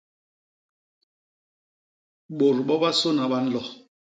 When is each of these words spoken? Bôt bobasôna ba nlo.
Bôt 2.37 2.57
bobasôna 2.67 3.23
ba 3.31 3.39
nlo. 3.45 3.61